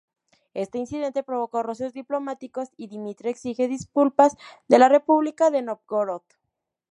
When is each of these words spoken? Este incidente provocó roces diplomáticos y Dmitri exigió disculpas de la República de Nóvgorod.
Este 0.55 0.79
incidente 0.79 1.21
provocó 1.21 1.61
roces 1.61 1.93
diplomáticos 1.93 2.69
y 2.75 2.87
Dmitri 2.87 3.29
exigió 3.29 3.67
disculpas 3.67 4.35
de 4.67 4.79
la 4.79 4.89
República 4.89 5.51
de 5.51 5.61
Nóvgorod. 5.61 6.23